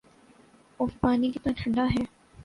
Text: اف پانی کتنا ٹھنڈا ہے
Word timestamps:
اف 0.79 0.91
پانی 1.01 1.31
کتنا 1.31 1.51
ٹھنڈا 1.57 1.85
ہے 1.85 2.03